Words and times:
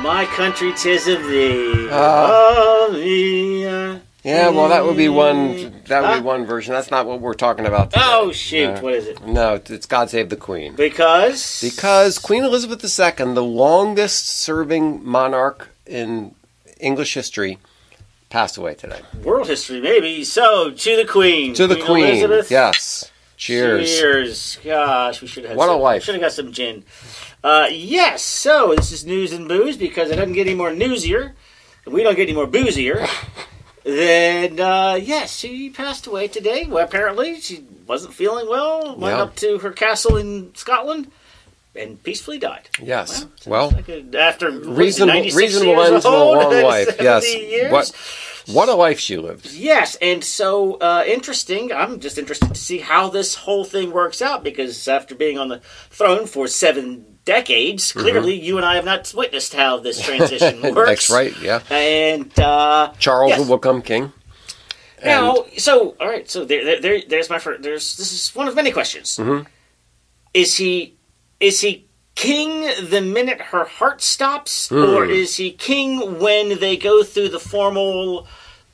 My 0.00 0.26
country, 0.26 0.72
tis 0.76 1.06
of 1.08 1.22
thee. 1.24 1.88
Ah. 1.90 2.86
uh, 2.90 3.98
Yeah, 4.24 4.48
well, 4.50 4.68
that 4.68 4.84
would 4.84 4.96
be 4.96 5.08
one. 5.08 5.82
That 5.86 6.00
would 6.02 6.08
Huh? 6.08 6.14
be 6.20 6.24
one 6.24 6.46
version. 6.46 6.72
That's 6.74 6.90
not 6.90 7.06
what 7.06 7.20
we're 7.20 7.34
talking 7.34 7.66
about. 7.66 7.90
Today. 7.90 8.02
Oh, 8.06 8.32
shoot. 8.32 8.74
No. 8.74 8.80
What 8.80 8.94
is 8.94 9.06
it? 9.06 9.26
No, 9.26 9.54
it's 9.68 9.86
God 9.86 10.10
Save 10.10 10.28
the 10.28 10.36
Queen. 10.36 10.74
Because. 10.74 11.60
Because 11.60 12.18
Queen 12.18 12.44
Elizabeth 12.44 12.82
II, 12.84 13.34
the 13.34 13.42
longest 13.42 14.26
serving 14.28 15.04
monarch 15.04 15.68
in 15.86 16.34
English 16.80 17.14
history, 17.14 17.58
passed 18.30 18.56
away 18.56 18.74
today. 18.74 19.00
World 19.22 19.46
history, 19.48 19.80
maybe. 19.80 20.24
So, 20.24 20.70
to 20.70 20.96
the 20.96 21.04
Queen. 21.04 21.54
To 21.54 21.66
the 21.66 21.76
Queen. 21.76 22.06
Elizabeth. 22.06 22.50
Yes. 22.50 23.10
Cheers. 23.46 23.98
Cheers. 23.98 24.58
Gosh, 24.64 25.20
we 25.20 25.26
should 25.26 25.42
have 25.42 25.50
had 25.50 25.56
What 25.56 25.68
a 25.68 25.72
some, 25.72 25.80
life. 25.80 26.04
Should 26.04 26.14
have 26.14 26.22
got 26.22 26.30
some 26.32 26.52
gin. 26.52 26.84
Uh, 27.42 27.66
yes, 27.72 28.22
so 28.22 28.72
this 28.76 28.92
is 28.92 29.04
news 29.04 29.32
and 29.32 29.48
booze 29.48 29.76
because 29.76 30.12
it 30.12 30.16
doesn't 30.16 30.34
get 30.34 30.46
any 30.46 30.54
more 30.54 30.70
newsier. 30.70 31.32
and 31.84 31.92
We 31.92 32.04
don't 32.04 32.14
get 32.14 32.22
any 32.28 32.34
more 32.34 32.46
boozier. 32.46 33.04
then, 33.82 34.60
uh, 34.60 34.94
yes, 34.94 35.36
she 35.36 35.70
passed 35.70 36.06
away 36.06 36.28
today. 36.28 36.66
Well, 36.68 36.84
apparently, 36.84 37.40
she 37.40 37.64
wasn't 37.84 38.14
feeling 38.14 38.48
well. 38.48 38.94
Went 38.96 39.16
Yeah. 39.16 39.22
up 39.24 39.34
to 39.36 39.58
her 39.58 39.72
castle 39.72 40.16
in 40.18 40.54
Scotland 40.54 41.10
and 41.74 42.00
peacefully 42.00 42.38
died. 42.38 42.68
Yes. 42.80 43.22
sounds 43.22 43.44
Well, 43.44 43.70
like 43.70 43.88
a- 43.88 44.04
after 44.20 44.52
what 44.52 44.60
is 44.60 44.66
it, 44.68 44.70
reasonable, 44.70 45.14
96 45.14 45.36
reasonable 45.36 45.82
ends 45.82 46.04
to 46.04 46.10
a 46.10 46.12
long 46.12 46.62
life. 46.62 46.96
Yes. 47.00 47.34
years? 47.34 47.72
What? 47.72 47.90
What 48.46 48.68
a 48.68 48.74
life 48.74 48.98
she 48.98 49.16
lived. 49.16 49.52
Yes, 49.52 49.96
and 50.02 50.22
so 50.24 50.74
uh, 50.74 51.04
interesting. 51.06 51.72
I'm 51.72 52.00
just 52.00 52.18
interested 52.18 52.48
to 52.48 52.54
see 52.60 52.78
how 52.78 53.08
this 53.08 53.34
whole 53.34 53.64
thing 53.64 53.92
works 53.92 54.20
out 54.22 54.42
because 54.42 54.88
after 54.88 55.14
being 55.14 55.38
on 55.38 55.48
the 55.48 55.60
throne 55.90 56.26
for 56.26 56.48
seven 56.48 57.18
decades, 57.24 57.90
Mm-hmm. 57.92 58.00
clearly 58.00 58.34
you 58.34 58.56
and 58.56 58.66
I 58.66 58.74
have 58.74 58.84
not 58.84 59.12
witnessed 59.16 59.54
how 59.54 59.78
this 59.78 60.00
transition 60.02 60.60
works. 60.74 61.08
That's 61.08 61.10
right. 61.10 61.34
Yeah. 61.40 61.60
And 61.70 62.36
uh, 62.40 62.92
Charles 62.98 63.30
yes. 63.30 63.38
will 63.48 63.56
become 63.58 63.80
king. 63.82 64.12
now, 65.04 65.44
so 65.56 65.96
all 66.00 66.08
right, 66.08 66.28
so 66.30 66.44
there, 66.44 66.64
there, 66.64 66.80
there, 66.80 67.02
there's 67.08 67.30
my 67.30 67.38
first. 67.38 67.62
There's 67.62 67.96
this 67.96 68.12
is 68.12 68.34
one 68.34 68.48
of 68.48 68.54
many 68.56 68.72
questions. 68.72 69.18
Mhm. 69.18 69.46
Is 70.34 70.56
he 70.56 70.96
is 71.40 71.60
he 71.60 71.86
king 72.14 72.62
the 72.88 73.00
minute 73.00 73.40
her 73.40 73.64
heart 73.64 74.00
stops, 74.02 74.68
Hmm. 74.68 74.76
or 74.76 75.04
is 75.04 75.36
he 75.36 75.50
king 75.52 76.18
when 76.20 76.58
they 76.60 76.76
go 76.76 77.02
through 77.02 77.30
the 77.30 77.40
formal, 77.40 78.26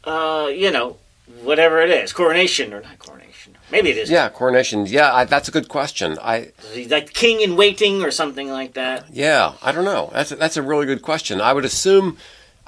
uh, 0.09 0.49
you 0.49 0.71
know, 0.71 0.97
whatever 1.43 1.81
it 1.81 1.91
is, 1.91 2.13
coronation 2.13 2.73
or 2.73 2.81
not 2.81 2.99
coronation? 2.99 3.57
Maybe 3.71 3.91
it 3.91 3.99
is. 3.99 4.11
Yeah, 4.11 4.29
coronation. 4.31 4.87
Yeah, 4.87 5.15
I, 5.15 5.25
that's 5.25 5.49
a 5.49 5.53
good 5.53 5.69
question. 5.69 6.17
I 6.23 6.53
like 6.89 7.13
king 7.13 7.41
in 7.43 7.55
waiting 7.57 8.03
or 8.03 8.11
something 8.11 8.49
like 8.51 8.73
that? 8.75 9.05
yeah, 9.13 9.53
I 9.63 9.73
don't 9.73 9.85
know. 9.85 10.11
That's 10.13 10.33
a, 10.33 10.37
that's 10.37 10.57
a 10.57 10.63
really 10.63 10.87
good 10.87 11.03
question. 11.03 11.41
I 11.41 11.53
would 11.53 11.67
assume 11.67 12.17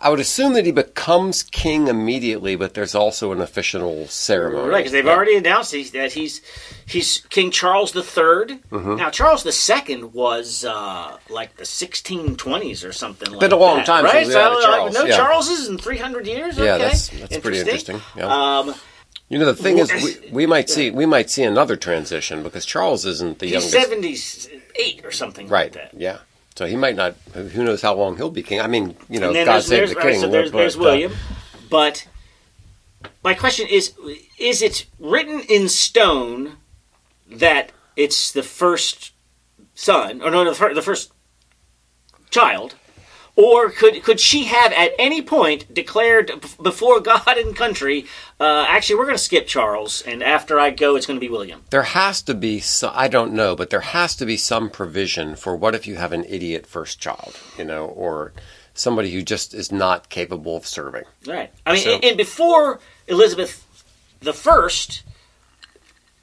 I 0.02 0.08
would 0.08 0.18
assume 0.20 0.54
that 0.54 0.64
he 0.64 0.72
becomes 0.72 1.42
king 1.42 1.86
immediately, 1.88 2.56
but 2.56 2.72
there's 2.72 2.94
also 2.94 3.32
an 3.32 3.40
official 3.42 4.06
ceremony. 4.06 4.68
Right, 4.70 4.78
because 4.78 4.92
they've 4.92 5.04
Yeah. 5.04 5.12
already 5.12 5.36
announced 5.36 5.72
he's, 5.72 5.90
that 5.90 6.12
he's 6.12 6.40
he's 6.86 7.18
King 7.28 7.50
Charles 7.50 7.92
the 7.92 8.00
3rd 8.00 8.60
Mm-hmm. 8.70 8.96
Now 8.96 9.10
Charles 9.10 9.42
the 9.42 9.52
Second 9.52 10.14
was 10.14 10.64
uh, 10.64 11.18
like 11.28 11.56
the 11.56 11.64
1620s 11.64 12.88
or 12.88 12.92
something 12.92 13.30
like 13.30 13.40
that. 13.40 13.50
Been 13.50 13.58
a 13.58 13.60
long 13.60 13.76
that, 13.78 13.86
time 13.86 14.04
right? 14.04 14.24
since 14.24 14.34
a 14.34 14.38
like, 14.48 14.62
Charles, 14.64 14.94
no 14.94 15.04
yeah. 15.04 15.16
Charleses 15.16 15.68
in 15.68 15.76
300 15.78 16.26
years. 16.26 16.56
Yeah, 16.56 16.74
okay. 16.74 16.78
that's- 16.78 17.08
that's 17.10 17.38
pretty 17.38 17.58
interesting, 17.60 18.00
yeah. 18.16 18.26
Um, 18.58 18.74
You 19.28 19.38
know, 19.38 19.44
the 19.44 19.54
thing 19.54 19.78
is, 19.78 19.92
we, 19.92 20.30
we 20.30 20.46
might 20.46 20.68
see 20.74 20.90
we 20.90 21.06
might 21.06 21.28
see 21.30 21.42
another 21.44 21.76
transition 21.76 22.42
because 22.42 22.64
Charles 22.64 23.04
isn't 23.04 23.38
the 23.38 23.46
he's 23.46 23.72
youngest. 23.72 24.42
78 24.42 25.04
or 25.04 25.12
something 25.12 25.46
Right. 25.46 25.74
like 25.74 25.90
that. 25.92 26.00
Yeah. 26.00 26.18
So 26.60 26.66
he 26.66 26.76
might 26.76 26.94
not. 26.94 27.14
Who 27.32 27.64
knows 27.64 27.80
how 27.80 27.94
long 27.94 28.18
he'll 28.18 28.28
be 28.28 28.42
king? 28.42 28.60
I 28.60 28.66
mean, 28.66 28.94
you 29.08 29.18
know, 29.18 29.32
God 29.32 29.46
there's, 29.46 29.66
save 29.66 29.78
there's, 29.78 29.90
the 29.92 29.96
right, 29.96 30.12
king. 30.12 30.20
so 30.20 30.28
there's, 30.28 30.50
but, 30.50 30.58
there's 30.58 30.76
uh, 30.76 30.80
William, 30.80 31.12
but 31.70 32.06
my 33.24 33.32
question 33.32 33.66
is: 33.66 33.94
Is 34.38 34.60
it 34.60 34.84
written 34.98 35.40
in 35.48 35.70
stone 35.70 36.58
that 37.30 37.72
it's 37.96 38.30
the 38.30 38.42
first 38.42 39.12
son, 39.74 40.20
or 40.20 40.30
no, 40.30 40.44
the 40.44 40.82
first 40.82 41.12
child, 42.28 42.74
or 43.40 43.70
could 43.70 44.02
could 44.02 44.20
she 44.20 44.44
have 44.44 44.72
at 44.72 44.92
any 44.98 45.22
point 45.22 45.72
declared 45.72 46.30
before 46.62 47.00
God 47.00 47.38
and 47.38 47.56
country, 47.56 48.06
uh, 48.38 48.64
actually, 48.68 48.96
we're 48.96 49.04
going 49.06 49.16
to 49.16 49.22
skip 49.22 49.46
Charles, 49.46 50.02
and 50.02 50.22
after 50.22 50.60
I 50.60 50.70
go, 50.70 50.96
it's 50.96 51.06
going 51.06 51.18
to 51.18 51.26
be 51.26 51.30
William? 51.30 51.62
there 51.70 51.82
has 51.82 52.22
to 52.22 52.34
be. 52.34 52.60
So, 52.60 52.90
I 52.94 53.08
don't 53.08 53.32
know, 53.32 53.56
but 53.56 53.70
there 53.70 53.80
has 53.80 54.14
to 54.16 54.26
be 54.26 54.36
some 54.36 54.68
provision 54.70 55.36
for 55.36 55.56
what 55.56 55.74
if 55.74 55.86
you 55.86 55.96
have 55.96 56.12
an 56.12 56.24
idiot 56.28 56.66
first 56.66 57.00
child, 57.00 57.38
you 57.56 57.64
know, 57.64 57.86
or 57.86 58.32
somebody 58.74 59.10
who 59.12 59.22
just 59.22 59.54
is 59.54 59.72
not 59.72 60.08
capable 60.08 60.56
of 60.56 60.66
serving. 60.66 61.04
Right. 61.26 61.50
I 61.66 61.72
mean, 61.72 61.82
So- 61.82 61.98
and, 62.02 62.16
before 62.16 62.80
Elizabeth 63.08 63.66
the 64.20 64.32
First, 64.32 65.02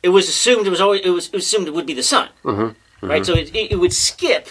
it 0.04 0.10
was 0.10 0.30
assumed 0.30 0.68
it 0.68 0.70
was 0.70 0.82
always 0.82 1.02
it 1.02 1.10
was 1.10 1.34
assumed 1.34 1.68
it 1.68 1.74
would 1.74 1.86
be 1.88 1.94
the 1.94 2.04
son. 2.04 2.30
Mm-hmm. 2.44 3.08
Right. 3.08 3.26
So 3.26 3.34
it, 3.34 3.54
it 3.56 3.80
would 3.80 3.94
skip. 3.94 4.50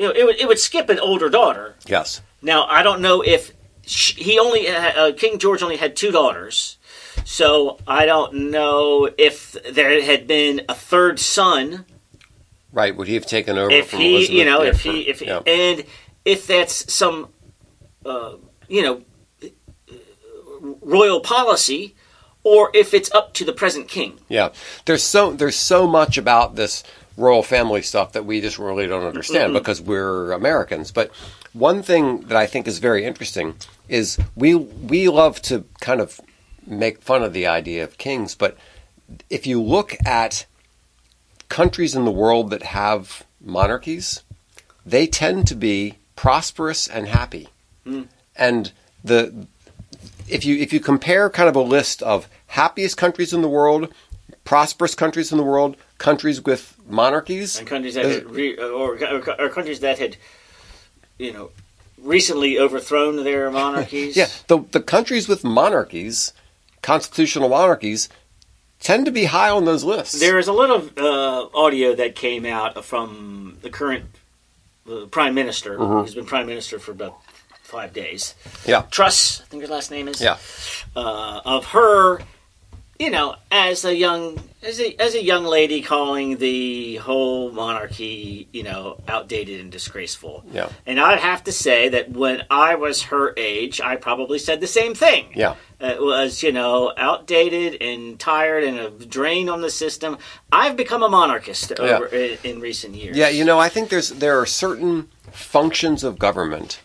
You 0.00 0.06
know, 0.06 0.14
it 0.16 0.24
would 0.24 0.40
it 0.40 0.48
would 0.48 0.58
skip 0.58 0.88
an 0.88 0.98
older 0.98 1.28
daughter. 1.28 1.76
Yes. 1.86 2.22
Now 2.40 2.64
I 2.64 2.82
don't 2.82 3.02
know 3.02 3.20
if 3.20 3.52
sh 3.86 4.14
he 4.14 4.38
only 4.38 4.66
uh, 4.66 5.12
King 5.12 5.38
George 5.38 5.62
only 5.62 5.76
had 5.76 5.94
two 5.94 6.10
daughters, 6.10 6.78
so 7.26 7.78
I 7.86 8.06
don't 8.06 8.50
know 8.50 9.10
if 9.18 9.52
there 9.70 10.02
had 10.02 10.26
been 10.26 10.62
a 10.70 10.74
third 10.74 11.20
son. 11.20 11.84
Right. 12.72 12.96
Would 12.96 13.08
he 13.08 13.14
have 13.14 13.26
taken 13.26 13.58
over 13.58 13.70
If 13.70 13.90
from 13.90 13.98
he, 14.00 14.14
Elizabeth? 14.14 14.38
you 14.38 14.44
know, 14.46 14.62
if 14.62 14.80
he, 14.80 15.00
if 15.02 15.20
yeah. 15.20 15.40
and 15.46 15.84
if 16.24 16.46
that's 16.46 16.90
some, 16.90 17.28
uh, 18.06 18.36
you 18.68 18.82
know, 18.82 19.02
royal 20.80 21.20
policy, 21.20 21.94
or 22.42 22.70
if 22.72 22.94
it's 22.94 23.12
up 23.12 23.34
to 23.34 23.44
the 23.44 23.52
present 23.52 23.88
king. 23.88 24.18
Yeah, 24.28 24.52
there's 24.86 25.02
so 25.02 25.32
there's 25.32 25.56
so 25.56 25.86
much 25.86 26.16
about 26.16 26.56
this 26.56 26.84
royal 27.20 27.42
family 27.42 27.82
stuff 27.82 28.12
that 28.12 28.24
we 28.24 28.40
just 28.40 28.58
really 28.58 28.86
don't 28.86 29.04
understand 29.04 29.52
because 29.52 29.80
we're 29.80 30.32
Americans. 30.32 30.90
But 30.90 31.10
one 31.52 31.82
thing 31.82 32.22
that 32.22 32.36
I 32.36 32.46
think 32.46 32.66
is 32.66 32.78
very 32.78 33.04
interesting 33.04 33.54
is 33.88 34.18
we 34.34 34.54
we 34.54 35.08
love 35.08 35.42
to 35.42 35.64
kind 35.80 36.00
of 36.00 36.20
make 36.66 37.02
fun 37.02 37.22
of 37.22 37.32
the 37.32 37.46
idea 37.46 37.84
of 37.84 37.98
kings, 37.98 38.34
but 38.34 38.56
if 39.28 39.46
you 39.46 39.60
look 39.60 39.96
at 40.06 40.46
countries 41.48 41.94
in 41.94 42.04
the 42.04 42.10
world 42.10 42.50
that 42.50 42.62
have 42.62 43.24
monarchies, 43.40 44.22
they 44.86 45.06
tend 45.06 45.46
to 45.48 45.54
be 45.54 45.98
prosperous 46.16 46.86
and 46.88 47.08
happy. 47.08 47.48
Mm. 47.86 48.08
And 48.36 48.72
the 49.02 49.46
if 50.28 50.44
you 50.44 50.56
if 50.56 50.72
you 50.72 50.80
compare 50.80 51.28
kind 51.28 51.48
of 51.48 51.56
a 51.56 51.60
list 51.60 52.02
of 52.02 52.28
happiest 52.48 52.96
countries 52.96 53.32
in 53.32 53.42
the 53.42 53.48
world, 53.48 53.92
prosperous 54.44 54.94
countries 54.94 55.32
in 55.32 55.38
the 55.38 55.44
world, 55.44 55.76
countries 56.00 56.42
with 56.44 56.62
monarchies, 56.88 57.58
And 57.58 57.68
countries 57.68 57.94
that 57.94 58.04
had 58.06 58.30
re, 58.30 58.56
or, 58.56 58.98
or, 59.38 59.48
countries 59.50 59.80
that 59.80 59.98
had, 60.00 60.16
you 61.18 61.32
know, 61.32 61.50
recently 62.02 62.58
overthrown 62.58 63.22
their 63.22 63.50
monarchies. 63.60 64.16
yeah, 64.16 64.28
the 64.48 64.58
the 64.72 64.80
countries 64.80 65.28
with 65.28 65.44
monarchies, 65.44 66.32
constitutional 66.82 67.48
monarchies, 67.48 68.08
tend 68.80 69.04
to 69.06 69.12
be 69.12 69.26
high 69.26 69.50
on 69.50 69.64
those 69.66 69.84
lists. 69.84 70.18
There 70.18 70.38
is 70.38 70.48
a 70.48 70.52
little 70.54 70.82
uh, 70.96 71.48
audio 71.54 71.94
that 71.94 72.14
came 72.16 72.44
out 72.46 72.82
from 72.84 73.58
the 73.62 73.70
current 73.70 74.06
uh, 74.90 75.04
prime 75.10 75.34
minister, 75.34 75.76
Mm-hmm. 75.78 76.00
who's 76.00 76.14
been 76.14 76.24
prime 76.26 76.46
minister 76.46 76.78
for 76.78 76.92
about 76.92 77.14
five 77.62 77.92
days. 77.92 78.34
yeah, 78.66 78.82
Truss, 78.90 79.42
I 79.42 79.44
think 79.44 79.62
her 79.62 79.68
last 79.68 79.90
name 79.90 80.08
is. 80.08 80.20
yeah, 80.20 80.38
uh, 80.96 81.40
of 81.44 81.66
her, 81.76 82.20
you 83.00 83.10
know, 83.10 83.34
as 83.50 83.86
a 83.86 83.96
young 83.96 84.38
as 84.62 84.78
a 84.78 84.94
as 85.00 85.14
a 85.14 85.24
young 85.24 85.44
lady 85.44 85.80
calling 85.80 86.36
the 86.36 86.96
whole 86.96 87.50
monarchy, 87.50 88.46
you 88.52 88.62
know, 88.62 89.00
outdated 89.08 89.58
and 89.58 89.72
disgraceful. 89.72 90.44
yeah, 90.52 90.68
And 90.84 91.00
I'd 91.00 91.18
have 91.18 91.42
to 91.44 91.52
say 91.52 91.88
that 91.88 92.10
when 92.10 92.44
I 92.50 92.74
was 92.74 93.04
her 93.04 93.32
age, 93.38 93.80
I 93.80 93.96
probably 93.96 94.38
said 94.38 94.60
the 94.60 94.66
same 94.66 94.94
thing. 94.94 95.32
yeah. 95.34 95.54
It 95.82 95.98
was, 95.98 96.42
you 96.42 96.52
know, 96.52 96.92
outdated 96.98 97.80
and 97.80 98.20
tired 98.20 98.64
and 98.64 98.78
a 98.78 98.90
drain 98.90 99.48
on 99.48 99.62
the 99.62 99.70
system. 99.70 100.18
I've 100.52 100.76
become 100.76 101.02
a 101.02 101.08
monarchist 101.08 101.72
over 101.80 102.04
in, 102.04 102.36
in 102.44 102.60
recent 102.60 102.94
years. 102.94 103.16
Yeah, 103.16 103.30
you 103.30 103.46
know, 103.46 103.58
I 103.58 103.70
think 103.70 103.88
there's 103.88 104.10
there 104.10 104.38
are 104.38 104.44
certain 104.44 105.08
functions 105.32 106.04
of 106.04 106.18
government 106.18 106.80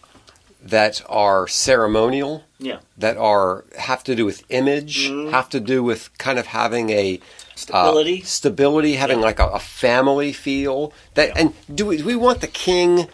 that 0.66 1.02
are 1.08 1.48
ceremonial, 1.48 2.44
Yeah. 2.60 2.80
that 2.98 3.18
are 3.18 3.66
have 3.78 4.04
to 4.06 4.16
do 4.16 4.26
with 4.26 4.44
image, 4.50 5.08
have 5.32 5.48
to 5.50 5.60
do 5.60 5.84
with 5.84 6.10
kind 6.18 6.40
of 6.40 6.48
having 6.48 6.90
a 6.90 7.18
uh, 7.18 7.22
Stability. 7.56 8.22
stability, 8.22 8.96
having 8.96 9.22
like 9.22 9.40
a, 9.40 9.48
a 9.48 9.60
family 9.60 10.34
feel. 10.34 10.92
That 11.14 11.38
and 11.38 11.54
do 11.74 11.86
we, 11.86 11.98
do 11.98 12.06
we 12.06 12.16
want 12.16 12.42
the 12.42 12.48
king, 12.48 13.08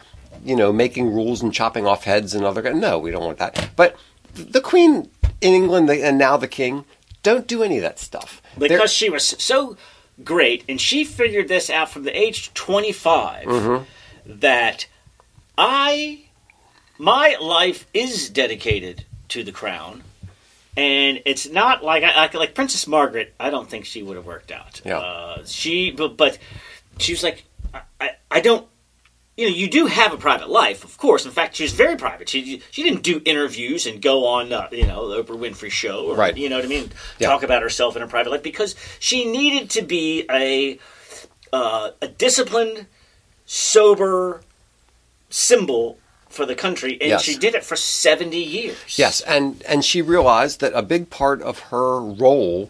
you 0.45 0.55
know, 0.55 0.71
making 0.71 1.13
rules 1.13 1.41
and 1.43 1.53
chopping 1.53 1.85
off 1.85 2.05
heads 2.05 2.33
and 2.33 2.45
other? 2.45 2.61
Kind 2.63 2.79
no, 2.81 2.97
we 2.97 3.11
don't 3.11 3.23
want 3.25 3.37
that. 3.39 3.69
But 3.75 3.95
the 4.33 4.61
queen 4.61 5.09
in 5.41 5.53
England 5.53 5.89
and 5.89 6.17
now 6.17 6.37
the 6.37 6.47
king 6.47 6.85
don't 7.21 7.45
do 7.47 7.61
any 7.63 7.77
of 7.77 7.83
that 7.83 7.99
stuff. 7.99 8.41
They're- 8.57 8.69
because 8.69 8.91
she 8.93 9.09
was 9.09 9.25
so 9.25 9.75
great 10.23 10.63
and 10.69 10.79
she 10.79 11.03
figured 11.03 11.47
this 11.49 11.69
out 11.69 11.89
from 11.89 12.03
the 12.03 12.17
age 12.17 12.53
25 12.53 13.45
Mm-hmm. 13.45 13.83
that 14.39 14.85
I 15.57 16.21
my 17.01 17.35
life 17.41 17.87
is 17.95 18.29
dedicated 18.29 19.05
to 19.29 19.43
the 19.43 19.51
crown, 19.51 20.03
and 20.77 21.19
it's 21.25 21.49
not 21.49 21.83
like 21.83 22.03
I, 22.03 22.15
like, 22.15 22.33
like 22.35 22.53
Princess 22.53 22.85
Margaret. 22.85 23.33
I 23.39 23.49
don't 23.49 23.67
think 23.67 23.85
she 23.85 24.03
would 24.03 24.17
have 24.17 24.25
worked 24.27 24.51
out. 24.51 24.81
Yeah. 24.85 24.99
Uh, 24.99 25.43
she, 25.45 25.89
but, 25.89 26.15
but 26.15 26.37
she 26.99 27.13
was 27.13 27.23
like, 27.23 27.43
I, 27.73 27.81
I, 27.99 28.09
I 28.29 28.39
don't. 28.39 28.67
You 29.35 29.49
know, 29.49 29.55
you 29.55 29.69
do 29.69 29.87
have 29.87 30.13
a 30.13 30.17
private 30.17 30.49
life, 30.49 30.83
of 30.83 30.97
course. 30.99 31.25
In 31.25 31.31
fact, 31.31 31.55
she 31.55 31.63
was 31.63 31.71
very 31.71 31.95
private. 31.95 32.29
She 32.29 32.61
she 32.69 32.83
didn't 32.83 33.01
do 33.01 33.21
interviews 33.25 33.87
and 33.87 33.99
go 33.99 34.27
on, 34.27 34.53
uh, 34.53 34.67
you 34.71 34.85
know, 34.85 35.07
the 35.07 35.23
Oprah 35.23 35.39
Winfrey 35.39 35.71
show, 35.71 36.05
or, 36.05 36.15
Right. 36.15 36.37
You 36.37 36.49
know 36.49 36.57
what 36.57 36.65
I 36.65 36.67
mean? 36.67 36.91
Yeah. 37.17 37.29
Talk 37.29 37.41
about 37.41 37.63
herself 37.63 37.95
in 37.95 38.03
her 38.03 38.07
private 38.07 38.29
life 38.29 38.43
because 38.43 38.75
she 38.99 39.31
needed 39.31 39.71
to 39.71 39.81
be 39.81 40.25
a 40.29 40.77
uh, 41.51 41.91
a 42.01 42.07
disciplined, 42.07 42.85
sober 43.45 44.41
symbol 45.29 45.97
for 46.31 46.45
the 46.45 46.55
country, 46.55 46.93
and 47.01 47.09
Yes. 47.09 47.23
she 47.23 47.37
did 47.37 47.55
it 47.55 47.63
for 47.63 47.75
seventy 47.75 48.43
years. 48.43 48.77
Yes, 48.97 49.21
and 49.21 49.61
and 49.67 49.83
she 49.85 50.01
realized 50.01 50.59
that 50.61 50.73
a 50.73 50.81
big 50.81 51.09
part 51.09 51.41
of 51.41 51.59
her 51.71 51.99
role 51.99 52.69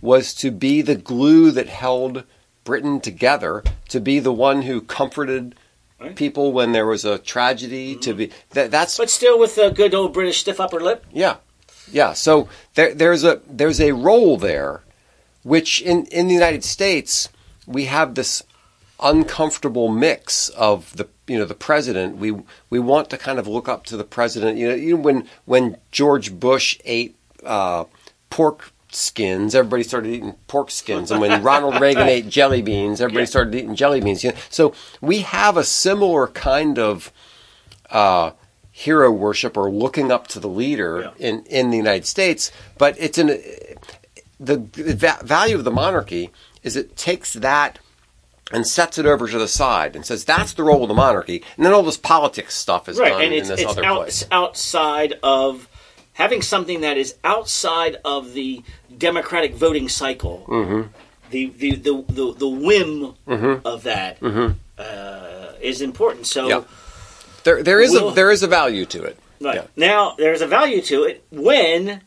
was 0.00 0.34
to 0.34 0.50
be 0.50 0.82
the 0.82 0.94
glue 0.96 1.50
that 1.52 1.68
held 1.68 2.24
Britain 2.64 3.00
together, 3.00 3.62
to 3.88 4.00
be 4.00 4.18
the 4.20 4.32
one 4.32 4.62
who 4.62 4.80
comforted 4.80 5.54
Right. 6.00 6.16
people 6.16 6.52
when 6.52 6.72
there 6.72 6.86
was 6.86 7.04
a 7.04 7.18
tragedy. 7.18 7.94
To 7.94 8.10
mm-hmm. 8.10 8.18
be 8.18 8.30
that, 8.50 8.72
that's 8.72 8.96
but 8.98 9.08
still 9.08 9.38
with 9.38 9.54
the 9.54 9.70
good 9.70 9.94
old 9.94 10.12
British 10.12 10.40
stiff 10.40 10.58
upper 10.58 10.80
lip. 10.80 11.04
yeah, 11.12 11.36
yeah. 11.92 12.12
So 12.12 12.48
there, 12.74 12.92
there's 12.92 13.22
a 13.22 13.40
there's 13.48 13.80
a 13.80 13.92
role 13.92 14.36
there, 14.36 14.82
which 15.44 15.80
in 15.80 16.06
in 16.06 16.26
the 16.26 16.34
United 16.34 16.64
States 16.64 17.28
we 17.66 17.84
have 17.84 18.16
this 18.16 18.42
uncomfortable 19.00 19.88
mix 19.88 20.48
of 20.50 20.96
the 20.96 21.04
you 21.32 21.38
know 21.38 21.44
the 21.46 21.54
president. 21.54 22.16
We 22.18 22.30
we 22.70 22.78
want 22.78 23.08
to 23.10 23.18
kind 23.18 23.38
of 23.38 23.46
look 23.48 23.68
up 23.68 23.84
to 23.86 23.96
the 23.96 24.04
president. 24.04 24.58
You 24.58 24.68
know, 24.68 24.74
you 24.74 24.94
know 24.96 25.02
when 25.02 25.28
when 25.46 25.76
George 25.90 26.38
Bush 26.38 26.78
ate 26.84 27.16
uh, 27.44 27.84
pork 28.30 28.72
skins, 28.90 29.54
everybody 29.54 29.82
started 29.82 30.10
eating 30.12 30.34
pork 30.46 30.70
skins, 30.70 31.10
and 31.10 31.20
when 31.20 31.42
Ronald 31.42 31.80
Reagan 31.80 32.08
ate 32.08 32.28
jelly 32.28 32.62
beans, 32.62 33.00
everybody 33.00 33.22
Yeah. 33.22 33.30
started 33.34 33.54
eating 33.54 33.74
jelly 33.74 34.00
beans. 34.00 34.22
You 34.22 34.32
know? 34.32 34.38
So 34.50 34.74
we 35.00 35.20
have 35.20 35.56
a 35.56 35.64
similar 35.64 36.26
kind 36.28 36.78
of 36.78 37.10
uh, 37.90 38.32
hero 38.70 39.10
worship 39.10 39.56
or 39.56 39.70
looking 39.70 40.12
up 40.12 40.26
to 40.28 40.40
the 40.40 40.48
leader 40.48 41.12
Yeah. 41.18 41.28
in, 41.28 41.44
in 41.46 41.70
the 41.70 41.76
United 41.78 42.06
States, 42.06 42.52
but 42.78 42.94
it's 42.98 43.18
an 43.18 43.28
the, 44.40 44.56
the 44.56 44.94
va- 44.94 45.20
value 45.22 45.56
of 45.56 45.64
the 45.64 45.70
monarchy 45.70 46.30
is 46.62 46.76
it 46.76 46.96
takes 46.96 47.32
that 47.34 47.78
and 48.52 48.66
sets 48.66 48.98
it 48.98 49.06
over 49.06 49.26
to 49.28 49.38
the 49.38 49.48
side 49.48 49.96
and 49.96 50.04
says 50.04 50.24
that's 50.24 50.52
the 50.52 50.62
role 50.62 50.82
of 50.82 50.88
the 50.88 50.94
monarchy, 50.94 51.42
and 51.56 51.64
then 51.66 51.72
all 51.72 51.82
this 51.82 51.96
politics 51.96 52.54
stuff 52.54 52.88
is 52.88 52.98
right, 52.98 53.10
done 53.10 53.22
and 53.22 53.32
in 53.32 53.40
it's, 53.40 53.48
this 53.48 53.60
it's 53.60 53.70
other 53.70 53.84
out, 53.84 53.96
place. 53.96 54.24
outside 54.30 55.14
of 55.22 55.68
having 56.14 56.42
something 56.42 56.82
that 56.82 56.96
is 56.98 57.16
outside 57.24 57.96
of 58.04 58.34
the 58.34 58.62
democratic 58.98 59.54
voting 59.54 59.88
cycle. 59.88 60.44
Mm-hmm. 60.46 60.88
The, 61.30 61.46
the, 61.46 61.70
the, 61.76 62.04
the, 62.08 62.34
the 62.34 62.48
whim 62.48 63.14
of 63.64 63.84
that 63.84 64.22
uh, 64.22 65.52
is 65.62 65.80
important. 65.80 66.26
So 66.26 66.42
Mm-hmm. 66.48 66.50
Yeah. 66.50 66.76
There 67.44 67.62
there 67.62 67.80
is 67.80 67.90
Will- 67.92 68.10
a 68.10 68.14
there 68.14 68.30
is 68.30 68.42
a 68.44 68.46
value 68.46 68.84
to 68.86 69.02
it. 69.02 69.18
Right. 69.40 69.56
Yeah. 69.56 69.66
Now, 69.74 70.14
there's 70.16 70.42
a 70.42 70.46
value 70.46 70.80
to 70.82 71.02
it 71.02 71.24
when 71.32 72.02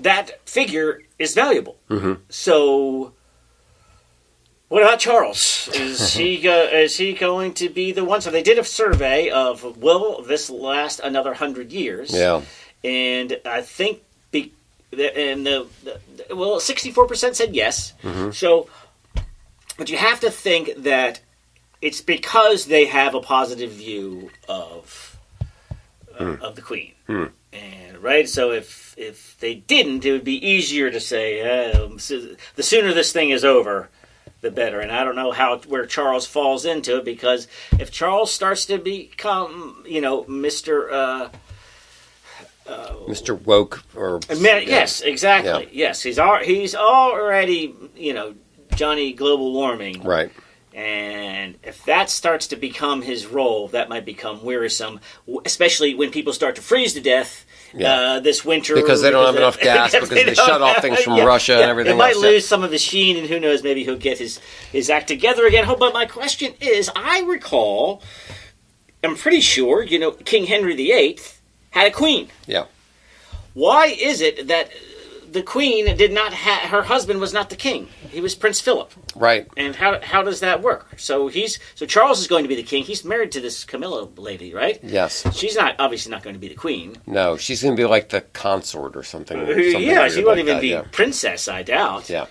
that 0.00 0.46
figure 0.48 1.00
is 1.18 1.34
valuable. 1.34 1.76
Mm-hmm. 1.88 2.14
So, 2.28 3.12
what 4.72 4.82
about 4.82 5.00
Charles? 5.00 5.68
Is 5.74 6.14
he 6.14 6.40
go, 6.40 6.62
is 6.62 6.96
he 6.96 7.12
going 7.12 7.52
to 7.54 7.68
be 7.68 7.92
the 7.92 8.06
one? 8.06 8.22
So 8.22 8.30
they 8.30 8.42
did 8.42 8.58
a 8.58 8.64
survey 8.64 9.28
of 9.28 9.76
will 9.76 10.22
this 10.22 10.48
last 10.48 10.98
another 11.00 11.34
hundred 11.34 11.72
years? 11.72 12.10
Yeah. 12.10 12.40
and 12.82 13.38
I 13.44 13.60
think 13.60 14.02
be, 14.30 14.50
and 14.90 15.44
the, 15.44 15.66
the 15.84 16.34
well, 16.34 16.58
sixty 16.58 16.90
four 16.90 17.06
percent 17.06 17.36
said 17.36 17.54
yes. 17.54 17.92
Mm-hmm. 18.02 18.30
So, 18.30 18.70
but 19.76 19.90
you 19.90 19.98
have 19.98 20.20
to 20.20 20.30
think 20.30 20.70
that 20.78 21.20
it's 21.82 22.00
because 22.00 22.64
they 22.64 22.86
have 22.86 23.14
a 23.14 23.20
positive 23.20 23.72
view 23.72 24.30
of 24.48 25.18
uh, 26.18 26.24
hmm. 26.24 26.42
of 26.42 26.56
the 26.56 26.62
Queen, 26.62 26.92
hmm. 27.06 27.26
and 27.52 27.98
right. 27.98 28.26
So 28.26 28.52
if 28.52 28.94
if 28.96 29.36
they 29.38 29.54
didn't, 29.54 30.06
it 30.06 30.12
would 30.12 30.24
be 30.24 30.48
easier 30.48 30.90
to 30.90 30.98
say 30.98 31.42
oh, 31.42 31.98
so 31.98 32.36
the 32.54 32.62
sooner 32.62 32.94
this 32.94 33.12
thing 33.12 33.28
is 33.28 33.44
over. 33.44 33.90
The 34.42 34.50
better, 34.50 34.80
and 34.80 34.90
I 34.90 35.04
don't 35.04 35.14
know 35.14 35.30
how 35.30 35.58
where 35.68 35.86
Charles 35.86 36.26
falls 36.26 36.64
into 36.64 36.96
it 36.96 37.04
because 37.04 37.46
if 37.78 37.92
Charles 37.92 38.32
starts 38.32 38.66
to 38.66 38.76
become, 38.76 39.84
you 39.86 40.00
know, 40.00 40.24
Mister 40.26 40.90
uh, 40.90 41.28
Mr. 42.66 43.40
Woke 43.40 43.84
or 43.94 44.18
I 44.28 44.34
mean, 44.34 44.66
Yes, 44.66 45.00
exactly. 45.00 45.68
Yes, 45.72 46.02
he's 46.02 46.18
al- 46.18 46.42
he's 46.42 46.74
already 46.74 47.72
you 47.94 48.14
know 48.14 48.34
Johnny 48.74 49.12
Global 49.12 49.52
Warming, 49.52 50.02
Right. 50.02 50.32
And 50.74 51.58
if 51.62 51.84
that 51.84 52.08
starts 52.08 52.46
to 52.48 52.56
become 52.56 53.02
his 53.02 53.26
role, 53.26 53.68
that 53.68 53.88
might 53.88 54.04
become 54.04 54.42
wearisome, 54.42 55.00
especially 55.44 55.94
when 55.94 56.10
people 56.10 56.32
start 56.32 56.56
to 56.56 56.62
freeze 56.62 56.94
to 56.94 57.00
death. 57.00 57.44
Yeah. 57.74 57.94
Uh, 57.94 58.20
this 58.20 58.44
winter 58.44 58.74
Because 58.74 59.00
they 59.00 59.10
don't 59.10 59.24
have 59.24 59.36
enough 59.36 59.58
gas, 59.58 59.92
because 59.94 60.10
they 60.10 60.24
don't 60.24 60.34
shut 60.34 60.60
off 60.60 60.82
things 60.82 61.00
from 61.00 61.16
yeah, 61.16 61.24
Russia 61.24 61.54
and 61.54 61.60
yeah. 61.62 61.68
everything 61.68 61.94
It 61.94 61.96
might 61.96 62.16
else, 62.16 62.22
lose 62.22 62.46
some 62.46 62.62
of 62.62 62.70
his 62.70 62.82
sheen, 62.82 63.16
and 63.16 63.26
who 63.26 63.40
knows? 63.40 63.62
Maybe 63.62 63.82
he'll 63.82 63.96
get 63.96 64.18
his 64.18 64.40
his 64.70 64.90
act 64.90 65.08
together 65.08 65.46
again. 65.46 65.64
Oh, 65.66 65.76
But 65.76 65.94
my 65.94 66.04
question 66.04 66.52
is, 66.60 66.90
I 66.94 67.22
recall, 67.22 68.02
I'm 69.02 69.16
pretty 69.16 69.40
sure, 69.40 69.82
you 69.82 69.98
know, 69.98 70.10
King 70.10 70.44
Henry 70.44 70.76
VIII 70.76 71.18
had 71.70 71.86
a 71.86 71.90
queen. 71.90 72.28
Yeah. 72.46 72.66
Why 73.54 73.86
is 73.86 74.20
it 74.20 74.48
that 74.48 74.70
the 75.32 75.42
queen 75.42 75.96
did 75.96 76.12
not 76.12 76.32
have 76.32 76.70
her 76.70 76.82
husband 76.82 77.20
was 77.20 77.32
not 77.32 77.50
the 77.50 77.56
king? 77.56 77.88
He 78.10 78.20
was 78.20 78.34
Prince 78.34 78.60
Philip. 78.60 78.92
Right. 79.16 79.48
And 79.56 79.76
how 79.76 80.00
how 80.00 80.22
does 80.22 80.40
that 80.40 80.62
work? 80.62 80.98
So 80.98 81.28
he's 81.28 81.58
so 81.74 81.86
Charles 81.86 82.20
is 82.20 82.26
going 82.26 82.44
to 82.44 82.48
be 82.48 82.54
the 82.54 82.62
king. 82.62 82.84
He's 82.84 83.04
married 83.04 83.32
to 83.32 83.40
this 83.40 83.64
Camilla 83.64 84.08
lady, 84.16 84.52
right? 84.54 84.78
Yes. 84.82 85.24
She's 85.36 85.56
not 85.56 85.74
obviously 85.78 86.10
not 86.10 86.22
going 86.22 86.34
to 86.34 86.40
be 86.40 86.48
the 86.48 86.54
queen. 86.54 86.96
No, 87.06 87.36
she's 87.36 87.62
going 87.62 87.74
to 87.76 87.80
be 87.80 87.86
like 87.86 88.10
the 88.10 88.20
consort 88.32 88.96
or 88.96 89.02
something. 89.02 89.38
something 89.38 89.82
yeah, 89.82 90.08
she 90.08 90.24
won't 90.24 90.36
like 90.36 90.44
even 90.44 90.54
that, 90.56 90.60
be 90.60 90.68
Yeah. 90.68 90.84
princess. 90.92 91.48
I 91.48 91.62
doubt. 91.62 92.08
yeah. 92.10 92.26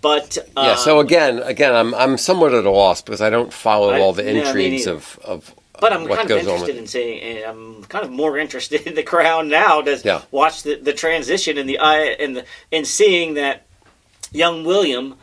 But 0.00 0.38
uh, 0.56 0.62
Yeah. 0.62 0.74
So 0.76 1.00
again, 1.00 1.40
again, 1.40 1.74
I'm 1.74 1.94
I'm 1.94 2.16
somewhat 2.18 2.54
at 2.54 2.64
a 2.64 2.70
loss 2.70 3.02
because 3.02 3.20
I 3.20 3.30
don't 3.30 3.52
follow 3.52 3.90
I- 3.90 4.00
all 4.00 4.12
the 4.12 4.28
intrigues 4.28 4.86
of 4.86 5.18
of 5.24 5.54
But 5.80 5.92
I'm 5.92 6.06
kind 6.08 6.30
of 6.30 6.38
interested 6.38 6.76
in 6.76 6.86
seeing. 6.86 7.20
and 7.20 7.44
I'm 7.44 7.84
kind 7.84 8.04
of 8.04 8.10
more 8.10 8.36
interested 8.44 8.86
in 8.86 8.94
the 8.94 9.02
crown 9.02 9.48
now 9.48 9.80
to 9.82 10.00
Yeah. 10.04 10.22
watch 10.30 10.62
the, 10.62 10.74
the 10.76 10.92
transition 10.92 11.58
and 11.58 11.68
the 11.68 11.78
I 11.78 11.98
and 12.18 12.36
the 12.36 12.44
and 12.72 12.86
seeing 12.86 13.34
that 13.34 13.66
young 14.32 14.64
William, 14.64 15.14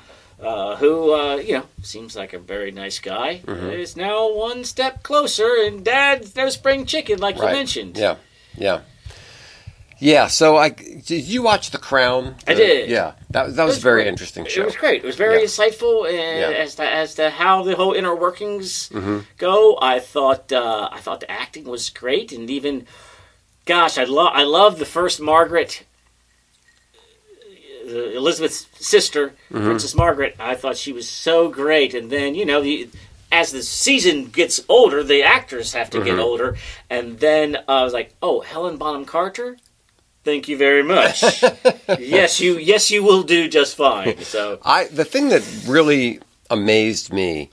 uh, 0.41 0.75
who 0.77 1.13
uh, 1.13 1.35
you 1.37 1.53
know 1.57 1.65
seems 1.83 2.15
like 2.15 2.33
a 2.33 2.39
very 2.39 2.71
nice 2.71 2.99
guy, 2.99 3.41
Mm-hmm. 3.45 3.69
is 3.69 3.95
now 3.95 4.31
one 4.33 4.63
step 4.63 5.03
closer. 5.03 5.55
And 5.65 5.83
Dad's 5.83 6.35
no 6.35 6.49
spring 6.49 6.85
chicken, 6.85 7.19
like 7.19 7.35
you 7.37 7.43
mentioned. 7.43 7.97
Yeah. 7.97 8.15
Yeah. 8.57 8.81
Yeah. 9.99 10.27
So 10.27 10.57
I 10.57 10.69
did 10.69 11.23
you 11.25 11.41
watch 11.41 11.71
The 11.71 11.77
Crown? 11.77 12.35
I 12.47 12.53
did. 12.53 12.89
Yeah. 12.89 13.13
That 13.31 13.55
that 13.55 13.63
was, 13.65 13.77
a 13.77 13.81
very 13.81 14.01
great. 14.03 14.07
interesting 14.07 14.45
show. 14.45 14.61
It 14.61 14.65
was 14.65 14.75
great. 14.77 15.03
It 15.03 15.07
was 15.07 15.15
very 15.15 15.39
Yeah. 15.39 15.45
insightful 15.45 16.05
and 16.07 16.39
Yeah. 16.53 16.57
as 16.63 16.75
to 16.75 16.83
as 16.83 17.15
to 17.15 17.29
how 17.29 17.63
the 17.63 17.75
whole 17.75 17.93
inner 17.93 18.15
workings 18.15 18.89
Mm-hmm. 18.89 19.19
go. 19.37 19.77
I 19.81 19.99
thought 19.99 20.51
uh, 20.51 20.89
I 20.91 20.99
thought 20.99 21.21
the 21.21 21.31
acting 21.31 21.65
was 21.65 21.89
great, 21.89 22.31
and 22.31 22.49
even 22.49 22.85
gosh, 23.65 23.97
I 23.97 24.03
love 24.03 24.31
I 24.33 24.43
love 24.43 24.79
the 24.79 24.85
first 24.85 25.19
Margaret, 25.21 25.83
uh, 27.87 27.89
Elizabeth's 27.91 28.67
sister, 28.79 29.33
Mm-hmm. 29.51 29.65
Princess 29.65 29.95
Margaret. 29.95 30.35
I 30.39 30.55
thought 30.55 30.77
she 30.77 30.91
was 30.91 31.07
so 31.09 31.49
great, 31.49 31.93
and 31.93 32.11
then 32.11 32.35
you 32.35 32.45
know 32.45 32.61
the. 32.61 32.89
As 33.31 33.51
the 33.51 33.63
season 33.63 34.27
gets 34.27 34.61
older, 34.69 35.03
the 35.03 35.23
actors 35.23 35.73
have 35.73 35.89
to 35.89 35.97
Mm-hmm. 35.97 36.05
get 36.05 36.19
older, 36.19 36.55
and 36.89 37.19
then 37.19 37.57
I 37.67 37.83
was 37.83 37.91
like, 37.91 38.13
"Oh, 38.21 38.39
Helen 38.41 38.77
Bonham 38.77 39.03
Carter, 39.03 39.57
thank 40.25 40.49
you 40.49 40.57
very 40.57 40.83
much. 40.83 41.23
yes, 41.99 42.41
you 42.41 42.57
yes 42.57 42.91
you 42.91 43.01
will 43.03 43.23
do 43.23 43.47
just 43.47 43.77
fine." 43.77 44.17
So 44.23 44.59
I 44.63 44.85
the 44.87 45.05
thing 45.05 45.29
that 45.29 45.43
really 45.67 46.19
amazed 46.49 47.13
me 47.13 47.49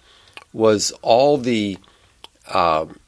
was 0.52 0.90
all 1.02 1.38
the 1.38 1.78
um, 2.52 2.98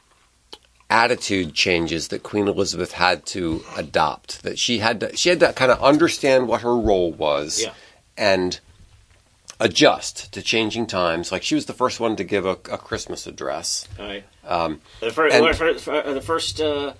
attitude 0.89 1.53
changes 1.53 2.07
that 2.09 2.23
Queen 2.23 2.47
Elizabeth 2.47 2.93
had 2.93 3.25
to 3.27 3.63
adopt. 3.75 4.43
That 4.43 4.57
she 4.57 4.79
had 4.79 4.99
to 5.01 5.17
she 5.17 5.29
had 5.29 5.39
to 5.41 5.51
kind 5.53 5.71
of 5.71 5.81
understand 5.83 6.47
what 6.47 6.61
her 6.61 6.77
role 6.77 7.11
was 7.11 7.61
Yeah. 7.63 7.73
and 8.17 8.59
adjust 9.59 10.31
to 10.33 10.41
changing 10.41 10.85
times. 10.87 11.31
Like 11.31 11.43
she 11.43 11.55
was 11.55 11.65
the 11.65 11.73
first 11.73 11.99
one 11.99 12.15
to 12.17 12.23
give 12.23 12.45
a, 12.45 12.51
a 12.51 12.77
Christmas 12.77 13.25
address. 13.27 13.87
Right. 13.97 14.23
Um, 14.45 14.81
The 14.99 15.11
first, 15.11 15.35
and- 15.35 16.15
the 16.15 16.21
first 16.21 16.59
uh, 16.61 16.93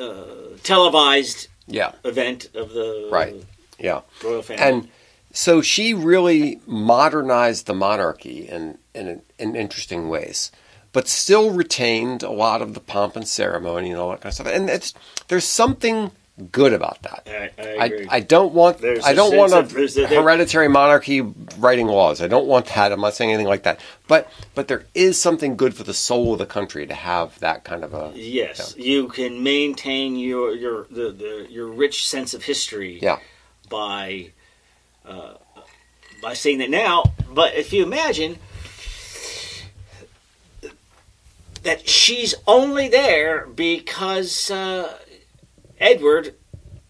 uh, 0.00 0.56
televised 0.62 1.48
yeah, 1.66 1.92
event 2.04 2.48
of 2.54 2.70
the 2.70 3.08
Right. 3.12 3.36
yeah. 3.78 4.00
royal 4.24 4.42
family. 4.42 4.62
And 4.62 4.88
so 5.32 5.62
she 5.62 5.94
really 5.94 6.60
modernized 6.66 7.66
the 7.66 7.74
monarchy 7.74 8.48
in 8.48 8.78
in, 8.94 9.22
in 9.38 9.56
interesting 9.56 10.08
ways. 10.08 10.50
but 10.92 11.08
still 11.08 11.50
retained 11.50 12.22
a 12.22 12.30
lot 12.30 12.60
of 12.60 12.74
the 12.74 12.80
pomp 12.80 13.16
and 13.16 13.26
ceremony 13.26 13.90
and 13.90 13.98
all 13.98 14.10
that 14.10 14.20
kind 14.20 14.30
of 14.30 14.34
stuff. 14.34 14.46
And 14.46 14.68
it's 14.68 14.92
there's 15.28 15.46
something 15.46 16.10
good 16.50 16.72
about 16.72 17.02
that. 17.02 17.26
I, 17.58 17.62
I 17.62 17.84
I. 17.84 18.06
I 18.16 18.20
don't 18.20 18.52
want 18.54 18.78
There's 18.78 19.04
I 19.04 19.12
don't 19.14 19.36
want 19.36 19.52
a 19.52 19.58
of- 19.58 19.76
a- 19.76 20.06
hereditary 20.06 20.68
monarchy 20.68 21.20
writing 21.58 21.86
laws. 21.86 22.22
I 22.22 22.26
don't 22.28 22.46
want 22.46 22.66
that. 22.66 22.90
I'm 22.92 23.00
not 23.00 23.14
saying 23.14 23.30
anything 23.30 23.46
like 23.48 23.64
that. 23.64 23.80
But 24.08 24.30
but 24.54 24.68
there 24.68 24.84
is 24.94 25.20
something 25.20 25.56
good 25.56 25.74
for 25.74 25.84
the 25.84 25.94
soul 25.94 26.32
of 26.32 26.38
the 26.38 26.46
country 26.46 26.86
to 26.86 26.94
have 26.94 27.38
that 27.40 27.64
kind 27.64 27.84
of 27.84 27.92
a 27.94 28.12
yes, 28.14 28.74
you 28.76 29.08
can 29.08 29.42
maintain 29.42 30.16
your 30.16 30.54
your 30.54 30.86
the, 30.90 31.12
the 31.12 31.46
your 31.50 31.66
rich 31.68 32.08
sense 32.08 32.34
of 32.34 32.44
history. 32.44 32.98
yeah 33.02 33.18
by 33.68 34.30
uh, 35.06 35.34
by 36.22 36.34
saying 36.34 36.58
that 36.58 36.70
now. 36.70 37.04
But 37.32 37.54
if 37.54 37.72
you 37.72 37.82
imagine 37.82 38.38
that 41.62 41.88
she's 41.88 42.34
only 42.46 42.88
there 42.88 43.46
because 43.46 44.50
uh, 44.50 44.98
Edward 45.82 46.34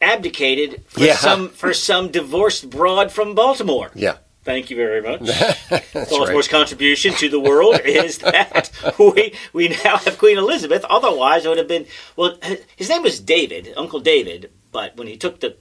abdicated 0.00 0.84
for 0.88 1.00
Yeah. 1.00 1.16
some 1.16 1.48
for 1.48 1.72
some 1.74 2.10
divorced 2.10 2.68
broad 2.70 3.10
from 3.10 3.34
Baltimore. 3.34 3.90
yeah. 3.94 4.16
Thank 4.44 4.70
you 4.70 4.76
very 4.76 5.00
much. 5.00 5.20
Baltimore's 5.94 6.46
right. 6.46 6.50
contribution 6.58 7.14
to 7.14 7.28
the 7.28 7.38
world 7.38 7.78
is 7.84 8.18
that 8.18 8.70
we 8.98 9.34
we 9.52 9.68
now 9.68 9.96
have 9.98 10.18
Queen 10.18 10.36
Elizabeth. 10.36 10.84
Otherwise, 10.90 11.44
it 11.44 11.48
would 11.50 11.58
have 11.58 11.68
been 11.68 11.86
well. 12.16 12.36
His 12.74 12.88
name 12.88 13.02
was 13.04 13.20
David, 13.20 13.72
Uncle 13.76 14.00
David. 14.00 14.50
But 14.72 14.96
when 14.96 15.06
he 15.06 15.16
took 15.16 15.38
the 15.38 15.56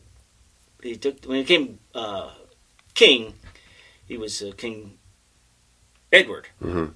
he 0.82 0.96
took 0.98 1.24
when 1.26 1.38
he 1.38 1.44
became 1.44 1.78
uh, 1.94 2.32
king, 2.96 3.36
he 4.08 4.18
was 4.18 4.42
uh, 4.42 4.52
King 4.58 4.98
Edward. 6.12 6.48
Mhm. 6.60 6.94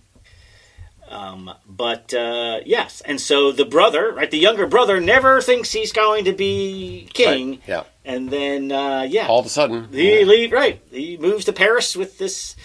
Um, 1.09 1.51
but 1.67 2.13
uh, 2.13 2.61
yes, 2.65 3.01
and 3.01 3.21
so 3.21 3.51
the 3.51 3.65
brother, 3.65 4.11
right, 4.11 4.29
the 4.31 4.39
younger 4.39 4.65
brother, 4.67 4.99
never 4.99 5.39
thinks 5.41 5.71
he's 5.71 5.91
going 5.91 6.25
to 6.25 6.33
be 6.33 7.07
king, 7.13 7.49
Right. 7.51 7.61
Yeah. 7.67 7.83
and 8.03 8.29
then 8.29 8.71
uh, 8.71 9.03
yeah, 9.03 9.27
All 9.27 9.39
of 9.39 9.45
a 9.45 9.49
sudden. 9.49 9.89
he 9.91 10.25
leave 10.25 10.51
right. 10.51 10.81
He 10.91 11.17
moves 11.17 11.45
to 11.45 11.53
Paris 11.53 11.95
with 11.95 12.17
this 12.17 12.55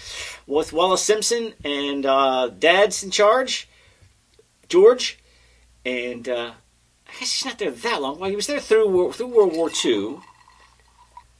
with 0.47 0.73
Wallis 0.73 1.03
Simpson 1.03 1.53
and 1.65 2.07
uh, 2.07 2.49
Dad's 2.49 3.03
in 3.05 3.11
charge, 3.11 3.69
George, 4.69 5.19
and 5.85 6.29
uh, 6.29 6.53
I 7.07 7.11
guess 7.21 7.33
he's 7.33 7.45
not 7.45 7.59
there 7.59 7.71
that 7.71 8.01
long. 8.03 8.19
Well, 8.19 8.31
he 8.31 8.37
was 8.37 8.47
there 8.47 8.61
through 8.61 9.13
through 9.13 9.27
World 9.29 9.55
War 9.55 9.71
II. 9.85 10.17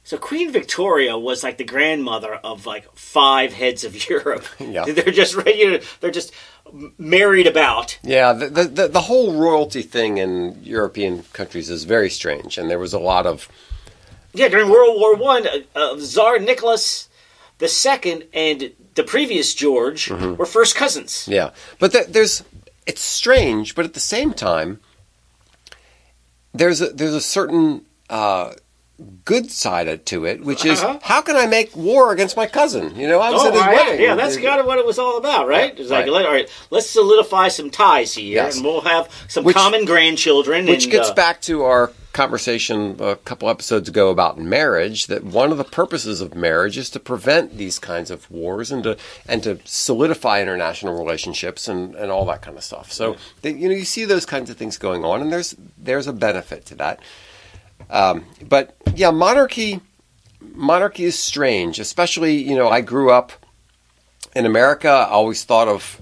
So 0.03 0.17
Queen 0.17 0.51
Victoria 0.51 1.17
was 1.17 1.43
like 1.43 1.57
the 1.57 1.63
grandmother 1.63 2.33
of 2.35 2.65
like 2.65 2.85
five 2.95 3.53
heads 3.53 3.83
of 3.83 4.09
Europe. 4.09 4.45
Yeah. 4.59 4.85
They're 4.85 5.11
just 5.13 5.35
regular. 5.35 5.79
They're 5.99 6.11
just 6.11 6.33
married 6.97 7.47
about. 7.47 7.97
Yeah, 8.03 8.33
the, 8.33 8.47
the 8.65 8.87
the 8.87 9.01
whole 9.01 9.33
royalty 9.33 9.81
thing 9.81 10.17
in 10.17 10.59
European 10.63 11.23
countries 11.33 11.69
is 11.69 11.83
very 11.83 12.09
strange, 12.09 12.57
and 12.57 12.69
there 12.69 12.79
was 12.79 12.93
a 12.93 12.99
lot 12.99 13.25
of 13.25 13.47
Yeah, 14.33 14.47
during 14.49 14.69
World 14.69 14.99
War 14.99 15.15
One, 15.15 15.45
uh, 15.47 15.57
uh, 15.75 15.97
Tsar 15.97 16.39
Nicholas 16.39 17.09
the 17.57 17.67
Second 17.67 18.23
and 18.33 18.71
the 18.95 19.03
previous 19.03 19.53
George 19.53 20.09
Mm-hmm. 20.09 20.35
were 20.35 20.45
first 20.47 20.75
cousins. 20.75 21.27
yeah. 21.27 21.51
But 21.79 21.91
th- 21.91 22.07
there's 22.07 22.43
it's 22.87 23.01
strange, 23.01 23.75
but 23.75 23.85
at 23.85 23.93
the 23.93 23.99
same 23.99 24.33
time, 24.33 24.79
there's 26.53 26.81
a 26.81 26.87
there's 26.89 27.13
a 27.13 27.21
certain 27.21 27.85
uh, 28.09 28.53
good 29.25 29.51
side 29.51 30.05
to 30.07 30.25
it, 30.25 30.43
which 30.43 30.65
is 30.65 30.81
Uh-huh. 30.81 30.99
how 31.03 31.21
can 31.21 31.35
I 31.35 31.45
make 31.45 31.75
war 31.75 32.11
against 32.11 32.35
my 32.37 32.47
cousin? 32.47 32.95
You 32.99 33.07
know, 33.07 33.19
I 33.19 33.29
was 33.31 33.45
at 33.45 33.53
his 33.53 33.61
yeah, 33.61 33.71
wedding. 33.73 34.01
yeah, 34.01 34.15
that's 34.15 34.37
kind 34.37 34.59
of 34.59 34.65
what 34.65 34.77
it 34.79 34.85
was 34.85 34.97
all 34.99 35.17
about, 35.17 35.47
right? 35.47 35.73
Yeah, 35.75 35.81
It's 35.81 35.91
like, 35.91 36.05
right. 36.05 36.11
let, 36.11 36.25
all 36.25 36.31
right, 36.33 36.49
let's 36.69 36.89
solidify 36.89 37.49
some 37.49 37.69
ties 37.69 38.13
here, 38.13 38.35
Yes. 38.35 38.55
and 38.55 38.65
we'll 38.65 38.81
have 38.81 39.09
some 39.27 39.43
Which- 39.43 39.55
common 39.55 39.85
grandchildren. 39.85 40.65
Which 40.65 40.83
and, 40.83 40.91
gets 40.91 41.09
uh, 41.09 41.13
back 41.13 41.41
to 41.41 41.63
our 41.63 41.91
conversation 42.13 42.97
a 42.99 43.15
couple 43.15 43.49
episodes 43.49 43.87
ago 43.87 44.09
about 44.09 44.37
marriage. 44.37 45.07
That 45.07 45.23
one 45.23 45.51
of 45.51 45.57
the 45.57 45.63
purposes 45.63 46.19
of 46.19 46.35
marriage 46.35 46.77
is 46.77 46.89
to 46.91 46.99
prevent 46.99 47.57
these 47.57 47.79
kinds 47.79 48.11
of 48.11 48.29
wars 48.29 48.69
and 48.71 48.83
to 48.83 48.97
and 49.27 49.41
to 49.43 49.59
solidify 49.65 50.41
international 50.41 50.97
relationships 50.97 51.67
and, 51.69 51.95
and 51.95 52.11
all 52.11 52.25
that 52.25 52.41
kind 52.41 52.57
of 52.57 52.63
stuff. 52.63 52.91
So 52.91 53.15
that, 53.43 53.53
you 53.53 53.69
know 53.69 53.75
you 53.75 53.85
see 53.85 54.03
those 54.05 54.25
kinds 54.25 54.49
of 54.49 54.57
things 54.57 54.77
going 54.77 55.05
on, 55.05 55.21
and 55.21 55.31
there's 55.31 55.55
there's 55.77 56.05
a 56.07 56.13
benefit 56.13 56.65
to 56.65 56.75
that. 56.75 56.99
Um, 57.89 58.25
but 58.47 58.75
yeah, 58.95 59.11
monarchy 59.11 59.81
monarchy 60.53 61.05
is 61.05 61.17
strange, 61.17 61.79
especially 61.79 62.35
you 62.35 62.55
know 62.55 62.69
I 62.69 62.81
grew 62.81 63.11
up 63.11 63.31
in 64.35 64.45
America. 64.45 64.89
I 64.89 65.05
always 65.09 65.43
thought 65.43 65.67
of 65.67 66.01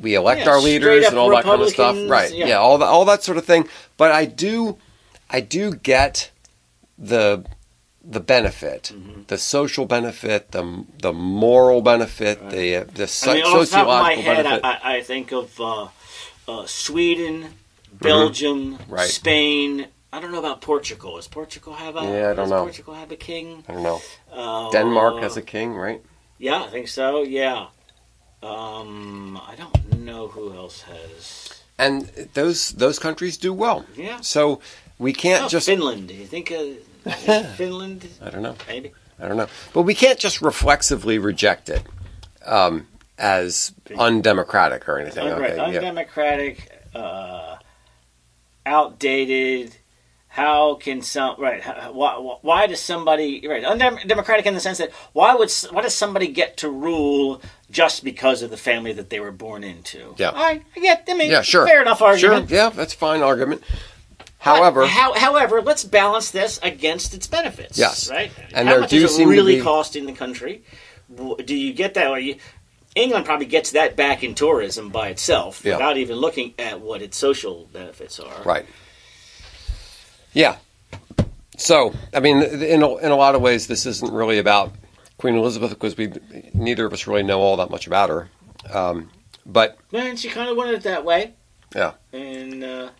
we 0.00 0.14
elect 0.14 0.40
Yeah, 0.42 0.50
our 0.50 0.60
leaders 0.60 1.06
and 1.06 1.16
all 1.18 1.30
that 1.30 1.44
kind 1.44 1.62
of 1.62 1.68
stuff, 1.68 1.96
right? 2.08 2.32
yeah. 2.32 2.46
Yeah. 2.46 2.56
all 2.56 2.78
that 2.78 2.86
all 2.86 3.04
that 3.04 3.22
sort 3.22 3.38
of 3.38 3.44
thing. 3.44 3.68
But 3.96 4.10
I 4.10 4.24
do, 4.24 4.78
I 5.30 5.40
do 5.40 5.74
get 5.74 6.30
the 6.98 7.44
the 8.04 8.18
benefit, 8.20 8.90
Mm-hmm. 8.92 9.22
the 9.28 9.38
social 9.38 9.86
benefit, 9.86 10.50
the 10.50 10.84
the 11.00 11.12
moral 11.12 11.82
benefit, 11.82 12.50
the 12.50 12.76
uh, 12.76 12.84
the 12.92 13.04
I 13.04 13.06
so- 13.06 13.34
mean, 13.34 13.42
the 13.44 13.44
top 13.44 13.52
of 13.52 13.58
my 13.58 13.64
sociological 13.64 14.22
head, 14.22 14.42
benefit. 14.44 14.64
I, 14.64 14.70
I 14.82 14.96
I 14.96 15.02
think 15.02 15.32
of 15.32 15.60
uh, 15.60 15.88
uh, 16.48 16.66
Sweden, 16.66 17.54
Belgium, 17.92 18.78
Mm-hmm. 18.78 18.92
Right. 18.92 19.08
Spain. 19.08 19.86
I 20.12 20.20
don't 20.20 20.30
know 20.32 20.38
about 20.38 20.60
Portugal. 20.60 21.16
Does 21.16 21.26
Portugal 21.28 21.72
have 21.72 21.96
a? 21.96 22.00
Yeah, 22.02 22.30
I 22.30 22.34
don't 22.34 22.36
does 22.36 22.50
know. 22.50 22.62
Portugal 22.62 22.94
have 22.94 23.10
a 23.12 23.16
king? 23.16 23.64
I 23.68 23.72
don't 23.72 23.82
know. 23.82 24.00
Uh, 24.30 24.70
Denmark 24.70 25.22
has 25.22 25.36
a 25.36 25.42
king, 25.42 25.74
right? 25.74 26.02
Yeah, 26.38 26.62
I 26.64 26.68
think 26.68 26.88
so. 26.88 27.22
Yeah. 27.22 27.66
Um, 28.42 29.40
I 29.48 29.54
don't 29.56 30.00
know 30.00 30.28
who 30.28 30.52
else 30.54 30.82
has. 30.82 31.62
And 31.78 32.02
those 32.34 32.70
those 32.72 32.98
countries 32.98 33.36
do 33.38 33.52
well. 33.54 33.86
Yeah. 33.96 34.20
So 34.20 34.60
we 34.98 35.12
can't 35.12 35.44
Oh, 35.44 35.48
just. 35.48 35.66
Finland. 35.66 36.08
Do 36.08 36.14
you 36.14 36.26
think 36.26 36.52
uh, 36.52 37.10
Finland? 37.56 38.06
I 38.20 38.30
don't 38.30 38.42
know. 38.42 38.56
Maybe. 38.68 38.92
I 39.18 39.28
don't 39.28 39.36
know. 39.36 39.48
But 39.72 39.82
we 39.82 39.94
can't 39.94 40.18
just 40.18 40.42
reflexively 40.42 41.18
reject 41.18 41.68
it 41.70 41.82
um, 42.44 42.86
as 43.18 43.72
undemocratic 43.96 44.88
or 44.88 44.98
anything. 44.98 45.26
Un- 45.28 45.40
right, 45.40 45.52
Okay, 45.52 45.72
yeah. 45.72 45.78
undemocratic, 45.78 46.70
uh, 46.94 47.56
outdated. 48.66 49.76
How 50.34 50.76
can 50.76 51.02
some 51.02 51.34
right? 51.38 51.62
Why, 51.92 52.14
why 52.40 52.66
does 52.66 52.80
somebody 52.80 53.46
right 53.46 53.62
undemocratic 53.62 54.46
in 54.46 54.54
the 54.54 54.60
sense 54.60 54.78
that 54.78 54.90
why 55.12 55.34
would 55.34 55.50
why 55.70 55.82
does 55.82 55.94
somebody 55.94 56.26
get 56.28 56.56
to 56.58 56.70
rule 56.70 57.42
just 57.70 58.02
because 58.02 58.40
of 58.40 58.48
the 58.50 58.56
family 58.56 58.94
that 58.94 59.10
they 59.10 59.20
were 59.20 59.30
born 59.30 59.62
into? 59.62 60.14
Yeah. 60.16 60.30
I, 60.34 60.62
I 60.74 60.80
get. 60.80 61.04
I 61.06 61.12
mean, 61.14 61.30
Yeah, 61.30 61.42
sure. 61.42 61.66
fair 61.66 61.82
enough 61.82 62.00
argument. 62.00 62.48
Sure, 62.48 62.56
yeah, 62.56 62.70
that's 62.70 62.94
a 62.94 62.96
fine 62.96 63.20
argument. 63.22 63.60
But 64.18 64.30
However, 64.38 64.86
how, 64.86 65.12
however, 65.12 65.60
let's 65.60 65.84
balance 65.84 66.30
this 66.30 66.58
against 66.62 67.12
its 67.12 67.26
benefits. 67.26 67.76
Yes. 67.78 68.10
right. 68.10 68.32
And 68.54 68.66
how 68.66 68.72
there 68.74 68.80
much 68.80 68.90
do 68.90 69.04
is 69.04 69.18
it 69.18 69.26
really 69.26 69.56
be- 69.56 69.60
costing 69.62 70.06
the 70.06 70.12
country? 70.14 70.64
Do 71.14 71.54
you 71.54 71.74
get 71.74 71.92
that? 71.94 72.08
Or 72.08 72.18
you, 72.18 72.36
England 72.96 73.26
probably 73.26 73.46
gets 73.46 73.72
that 73.72 73.96
back 73.96 74.24
in 74.24 74.34
tourism 74.34 74.88
by 74.88 75.08
itself, 75.08 75.60
Yeah. 75.62 75.74
without 75.74 75.98
even 75.98 76.16
looking 76.16 76.54
at 76.58 76.80
what 76.80 77.02
its 77.02 77.18
social 77.18 77.68
benefits 77.72 78.18
are. 78.18 78.42
right. 78.44 78.64
Yeah. 80.32 80.56
So, 81.56 81.94
I 82.14 82.20
mean, 82.20 82.42
in 82.42 82.82
a, 82.82 82.96
in 82.96 83.10
a 83.10 83.16
lot 83.16 83.34
of 83.34 83.42
ways, 83.42 83.66
this 83.66 83.86
isn't 83.86 84.12
really 84.12 84.38
about 84.38 84.72
Queen 85.18 85.36
Elizabeth 85.36 85.70
because 85.70 85.96
we 85.96 86.12
neither 86.54 86.86
of 86.86 86.92
us 86.92 87.06
really 87.06 87.22
know 87.22 87.40
all 87.40 87.56
that 87.58 87.70
much 87.70 87.86
about 87.86 88.10
her. 88.10 88.28
Um, 88.72 89.10
but 89.46 89.78
And 89.92 90.18
she 90.18 90.28
kind 90.28 90.48
of 90.50 90.56
wanted 90.56 90.74
it 90.74 90.82
that 90.84 91.04
way. 91.04 91.34
Yeah. 91.74 91.92
And 92.12 92.64
uh, 92.64 92.90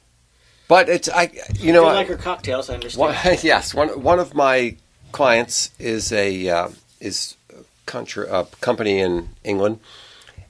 but 0.69 0.89
it's 0.89 1.09
I 1.09 1.31
you 1.55 1.73
know 1.73 1.85
I- 1.87 1.95
like 1.95 2.09
her 2.09 2.17
cocktails, 2.17 2.71
I 2.71 2.75
understand. 2.75 3.01
One, 3.01 3.39
yes, 3.43 3.75
one 3.75 4.03
one 4.03 4.19
of 4.19 4.35
my 4.35 4.77
clients 5.13 5.71
is 5.79 6.13
a 6.13 6.49
uh, 6.49 6.69
is 7.01 7.37
a 7.51 7.65
country, 7.87 8.27
a 8.29 8.45
company 8.61 9.01
in 9.01 9.29
England, 9.45 9.81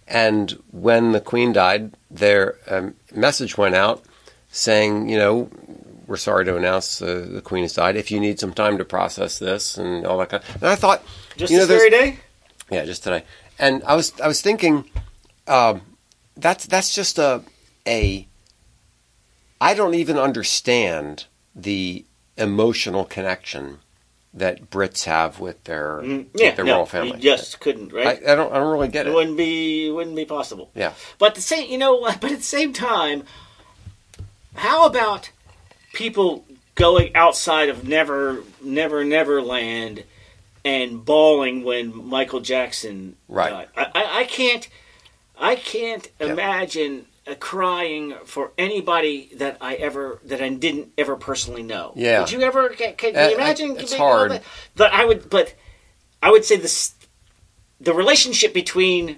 and 0.07 0.53
when 0.71 1.13
the 1.13 1.21
Queen 1.21 1.53
died, 1.53 1.93
their 2.11 2.57
um, 2.71 2.95
message 3.15 3.57
went 3.59 3.75
out 3.75 4.05
saying, 4.51 5.09
you 5.09 5.19
know, 5.19 5.51
we're 6.13 6.19
sorry 6.19 6.45
to 6.45 6.55
announce 6.59 7.01
uh, 7.01 7.27
the 7.27 7.41
Queen 7.41 7.63
has 7.63 7.73
died. 7.73 7.97
If 7.97 8.11
you 8.11 8.21
need 8.21 8.39
some 8.39 8.53
time 8.53 8.77
to 8.77 8.85
process 8.85 9.39
this 9.39 9.79
and 9.79 10.07
all 10.07 10.19
that 10.19 10.29
kind, 10.29 10.43
of, 10.45 10.57
and 10.57 10.67
I 10.67 10.75
thought, 10.75 11.03
Just 11.39 11.51
you 11.51 11.57
know, 11.59 11.65
this 11.65 11.79
very 11.79 11.89
day? 11.89 12.19
yeah, 12.71 12.85
just 12.85 13.03
today. 13.03 13.25
And 13.59 13.83
I 13.85 13.95
was 13.97 14.21
I 14.21 14.29
was 14.29 14.43
thinking, 14.43 14.91
um, 15.49 15.81
that's 16.37 16.67
that's 16.67 16.95
just 16.95 17.19
a 17.19 17.43
a. 17.87 18.29
I 19.59 19.73
don't 19.73 19.95
even 19.95 20.19
understand 20.19 21.25
the 21.57 22.05
emotional 22.37 23.07
connection 23.07 23.79
that 24.35 24.69
Brits 24.71 25.05
have 25.05 25.41
with 25.41 25.65
their 25.65 26.01
Mm, 26.03 26.31
with 26.35 26.43
yeah, 26.43 26.55
their 26.55 26.67
no, 26.67 26.75
royal 26.77 26.87
family. 26.87 27.13
You 27.17 27.23
just 27.23 27.59
couldn't, 27.61 27.91
right? 27.91 28.21
I, 28.29 28.33
I 28.33 28.35
don't 28.35 28.53
I 28.53 28.59
don't 28.59 28.71
really 28.71 28.89
get 28.89 29.07
it 29.07 29.11
it. 29.11 29.15
wouldn't 29.15 29.39
be 29.39 29.91
wouldn't 29.91 30.17
be 30.17 30.27
possible. 30.27 30.71
Yeah. 30.75 30.93
But 31.19 31.37
the 31.37 31.41
same, 31.41 31.71
you 31.71 31.79
know, 31.79 31.95
what? 31.97 32.21
but 32.21 32.33
at 32.33 32.39
the 32.39 32.45
same 32.45 32.75
time, 32.75 33.23
how 34.57 34.85
about 34.85 35.31
people 35.93 36.45
going 36.75 37.15
outside 37.15 37.69
of 37.69 37.87
Never, 37.87 38.43
Never, 38.63 39.05
Never 39.05 39.43
Land 39.43 40.05
and 40.65 41.05
bawling 41.05 41.65
when 41.65 42.09
Michael 42.09 42.41
Jackson 42.41 43.17
Right. 43.29 43.51
died? 43.51 43.69
I, 43.77 44.01
I, 44.03 44.19
I 44.21 44.25
can't. 44.25 44.69
I 45.39 45.57
can't 45.57 46.09
imagine 46.21 47.07
uh, 47.27 47.35
crying 47.35 48.15
for 48.25 48.53
anybody 48.57 49.31
that 49.37 49.57
I 49.61 49.75
ever 49.75 50.21
that 50.27 50.41
I 50.41 50.49
didn't 50.51 50.93
ever 50.97 51.17
personally 51.17 51.63
know. 51.65 51.93
Yeah. 51.97 52.21
Would 52.21 52.31
you 52.31 52.43
ever? 52.43 52.69
Can, 52.69 52.95
can 52.95 53.17
Uh, 53.17 53.21
you 53.29 53.31
I- 53.31 53.35
imagine? 53.35 53.77
it's 53.77 53.95
hard. 53.95 54.31
that? 54.33 54.43
But 54.77 54.93
I 54.93 55.05
would. 55.05 55.29
But 55.31 55.55
I 56.23 56.31
would 56.31 56.45
say 56.45 56.57
this: 56.59 56.93
the 57.81 57.93
relationship 57.95 58.55
between 58.55 59.17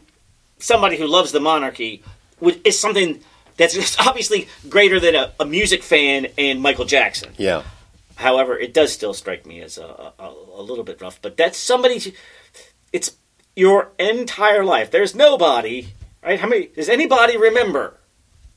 somebody 0.58 0.96
who 0.96 1.06
loves 1.06 1.32
the 1.32 1.40
monarchy 1.40 2.02
would, 2.40 2.66
is 2.66 2.78
something 2.78 3.20
that's 3.56 3.98
obviously 4.06 4.48
greater 4.68 4.98
than 5.00 5.14
a, 5.14 5.32
a 5.40 5.44
music 5.44 5.82
fan 5.82 6.28
and 6.38 6.60
Michael 6.60 6.84
Jackson. 6.84 7.32
Yeah. 7.36 7.62
However, 8.16 8.58
it 8.58 8.72
does 8.72 8.92
still 8.92 9.14
strike 9.14 9.44
me 9.46 9.60
as 9.60 9.76
a, 9.78 10.12
a, 10.18 10.32
a 10.56 10.62
little 10.62 10.84
bit 10.84 11.00
rough. 11.00 11.20
But 11.20 11.36
that's 11.36 11.58
somebody. 11.58 12.14
It's 12.92 13.16
your 13.56 13.90
entire 13.98 14.64
life. 14.64 14.90
There's 14.90 15.14
nobody, 15.14 15.88
right? 16.22 16.38
How 16.38 16.48
many? 16.48 16.66
Does 16.66 16.88
anybody 16.88 17.36
remember 17.36 17.98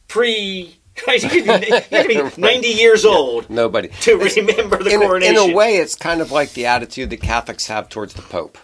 pre? 0.08 0.75
Right? 1.08 1.22
You 1.22 1.30
could 1.44 1.62
be, 1.62 2.08
be 2.08 2.42
ninety 2.42 2.70
years 2.70 3.06
old 3.06 3.51
Nobody. 3.51 3.89
to 4.01 4.18
remember 4.18 4.82
the 4.84 4.89
in, 4.96 5.00
coronation. 5.01 5.36
in 5.36 5.51
a 5.51 5.54
way, 5.54 5.77
it's 5.77 5.94
kind 5.94 6.22
of 6.22 6.32
like 6.32 6.54
the 6.54 6.66
attitude 6.66 7.12
that 7.12 7.22
Catholics 7.22 7.68
have 7.68 7.88
towards 7.88 8.16
the 8.16 8.24
Pope. 8.24 8.58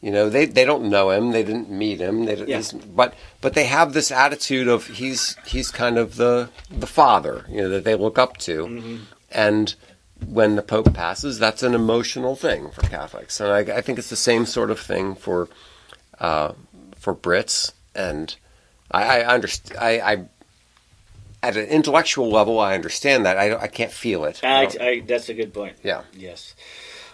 You 0.00 0.12
know, 0.12 0.28
they, 0.28 0.44
they 0.46 0.64
don't 0.64 0.88
know 0.90 1.10
him, 1.10 1.32
they 1.32 1.42
didn't 1.42 1.70
meet 1.70 1.98
him, 2.00 2.24
they, 2.26 2.36
Yeah. 2.46 2.62
but 2.94 3.14
but 3.40 3.54
they 3.54 3.64
have 3.64 3.92
this 3.94 4.12
attitude 4.12 4.68
of 4.68 4.86
he's 4.86 5.36
he's 5.44 5.70
kind 5.72 5.98
of 5.98 6.14
the 6.16 6.50
the 6.70 6.86
father, 6.86 7.44
you 7.48 7.62
know, 7.62 7.68
that 7.70 7.82
they 7.84 7.96
look 7.96 8.16
up 8.18 8.36
to, 8.38 8.66
Mm-hmm. 8.66 8.96
and 9.32 9.74
when 10.26 10.54
the 10.56 10.62
Pope 10.62 10.94
passes, 10.94 11.38
that's 11.40 11.62
an 11.64 11.74
emotional 11.74 12.36
thing 12.36 12.70
for 12.70 12.82
Catholics, 12.82 13.40
and 13.40 13.50
I, 13.52 13.78
I 13.78 13.80
think 13.80 13.98
it's 13.98 14.10
the 14.10 14.16
same 14.16 14.46
sort 14.46 14.70
of 14.70 14.78
thing 14.78 15.14
for 15.16 15.48
uh, 16.20 16.52
for 16.96 17.12
Brits, 17.14 17.72
and 17.94 18.34
I, 18.90 19.20
I 19.22 19.34
understand. 19.34 19.78
I, 19.80 20.00
I 20.00 20.24
at 21.42 21.56
an 21.56 21.66
intellectual 21.66 22.28
level, 22.30 22.58
I 22.58 22.74
understand 22.74 23.24
that. 23.26 23.36
I, 23.36 23.54
I 23.56 23.66
can't 23.68 23.92
feel 23.92 24.24
it. 24.24 24.40
I, 24.42 24.66
I, 24.80 25.02
that's 25.06 25.28
a 25.28 25.34
good 25.34 25.54
point. 25.54 25.76
yeah. 25.84 26.02
Yes. 26.12 26.54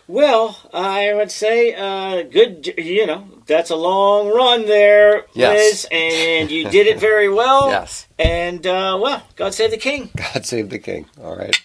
Well, 0.07 0.59
I 0.73 1.15
would 1.15 1.31
say, 1.31 1.75
uh, 1.75 2.23
good. 2.25 2.75
You 2.77 3.07
know, 3.07 3.27
that's 3.47 3.71
a 3.71 3.77
long 3.77 4.29
run 4.29 4.67
there, 4.67 5.25
Yes. 5.35 5.85
Liz, 5.85 5.89
and 5.93 6.51
you 6.51 6.69
did 6.69 6.87
it 6.87 6.99
very 6.99 7.29
well. 7.33 7.71
Yes. 7.71 8.07
And 8.19 8.67
uh, 8.67 8.99
well, 9.01 9.23
God 9.37 9.55
save 9.55 9.71
the 9.71 9.77
king. 9.79 10.11
God 10.17 10.45
save 10.45 10.69
the 10.71 10.79
king. 10.79 11.07
All 11.23 11.37
right. 11.37 11.57